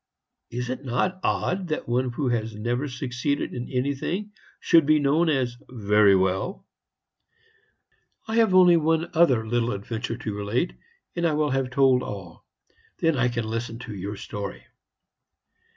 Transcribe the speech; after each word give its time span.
Is 0.49 0.71
it 0.71 0.83
not 0.83 1.19
odd 1.23 1.67
that 1.67 1.87
one 1.87 2.13
who 2.13 2.29
has 2.29 2.55
never 2.55 2.87
succeeded 2.87 3.53
in 3.53 3.69
anything 3.69 4.31
should 4.59 4.87
be 4.87 4.97
known 4.97 5.29
as 5.29 5.57
'Very 5.69 6.15
well'? 6.15 6.65
"I 8.27 8.37
have 8.37 8.55
only 8.55 8.77
one 8.77 9.11
other 9.13 9.45
little 9.47 9.73
adventure 9.73 10.17
to 10.17 10.33
relate, 10.35 10.73
and 11.15 11.27
I 11.27 11.33
will 11.33 11.51
have 11.51 11.69
told 11.69 12.01
all. 12.01 12.47
Then 12.97 13.15
I 13.15 13.27
can 13.29 13.45
listen 13.47 13.77
to 13.77 13.93
your 13.93 14.15
story. 14.15 14.63